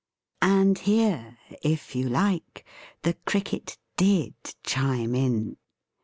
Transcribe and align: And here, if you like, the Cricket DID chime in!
And 0.41 0.79
here, 0.79 1.37
if 1.61 1.95
you 1.95 2.09
like, 2.09 2.65
the 3.03 3.13
Cricket 3.27 3.77
DID 3.97 4.33
chime 4.63 5.13
in! 5.13 5.57